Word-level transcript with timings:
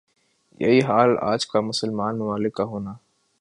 یہی 0.59 0.79
حال 0.81 1.15
آج 1.21 1.45
کا 1.47 1.61
مسلمان 1.61 2.17
ممالک 2.19 2.53
کا 2.53 2.63
ہونا 2.63 2.93